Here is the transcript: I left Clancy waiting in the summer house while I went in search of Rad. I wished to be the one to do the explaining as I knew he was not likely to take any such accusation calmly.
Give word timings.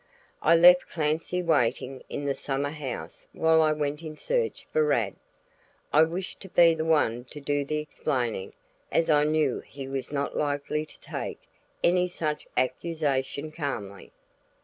I 0.41 0.55
left 0.55 0.89
Clancy 0.89 1.43
waiting 1.43 2.03
in 2.09 2.25
the 2.25 2.33
summer 2.33 2.71
house 2.71 3.27
while 3.33 3.61
I 3.61 3.71
went 3.71 4.01
in 4.01 4.17
search 4.17 4.65
of 4.73 4.83
Rad. 4.83 5.15
I 5.93 6.01
wished 6.01 6.39
to 6.39 6.49
be 6.49 6.73
the 6.73 6.83
one 6.83 7.23
to 7.25 7.39
do 7.39 7.63
the 7.63 7.77
explaining 7.77 8.53
as 8.91 9.11
I 9.11 9.25
knew 9.25 9.59
he 9.59 9.87
was 9.87 10.11
not 10.11 10.35
likely 10.35 10.87
to 10.87 10.99
take 10.99 11.41
any 11.83 12.07
such 12.07 12.47
accusation 12.57 13.51
calmly. 13.51 14.11